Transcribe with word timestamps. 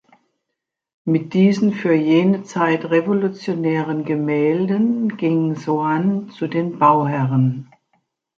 Mit 1.05 1.35
diesen 1.35 1.73
für 1.73 1.93
jene 1.93 2.41
Zeit 2.41 2.85
revolutionären 2.85 4.03
Gemälden 4.03 5.15
ging 5.15 5.53
Soane 5.55 6.25
zu 6.29 6.47
den 6.47 6.79
Bauherren. 6.79 7.69